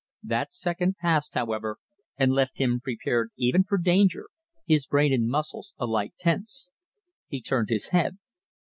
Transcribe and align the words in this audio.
That 0.23 0.51
second 0.51 0.95
passed, 0.99 1.35
however, 1.35 1.77
and 2.17 2.31
left 2.33 2.59
him 2.59 2.79
prepared 2.81 3.29
even 3.37 3.63
for 3.63 3.77
danger, 3.77 4.29
his 4.65 4.87
brain 4.87 5.13
and 5.13 5.29
muscles 5.29 5.75
alike 5.77 6.13
tense. 6.17 6.71
He 7.27 7.39
turned 7.39 7.69
his 7.69 7.89
head. 7.89 8.17